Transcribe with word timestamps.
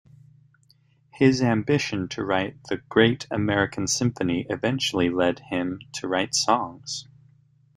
His 1.11 1.43
ambition 1.43 2.07
to 2.07 2.25
write 2.25 2.55
the 2.69 2.77
"great 2.89 3.27
american 3.29 3.85
symphony" 3.85 4.47
eventually 4.49 5.11
led 5.11 5.37
him 5.41 5.79
to 5.93 6.07
write 6.07 6.33
songs. 6.33 7.07